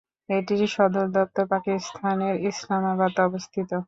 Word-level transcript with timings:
এটির 0.29 0.61
সদর 0.67 1.05
দপ্তর 1.17 1.45
পাকিস্তানের 1.53 2.35
ইসলামাবাদ 2.49 3.13
অবস্থিত। 3.27 3.69